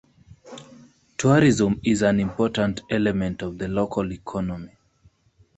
Tourism 1.15 1.79
is 1.83 2.01
an 2.01 2.19
important 2.19 2.81
element 2.89 3.43
of 3.43 3.59
the 3.59 3.67
local 3.67 4.11
economy. 4.11 4.71